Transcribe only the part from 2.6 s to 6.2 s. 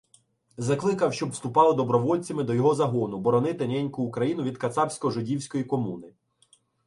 загону, боронити неньку-Україну від кацапсько-жидівської комуни.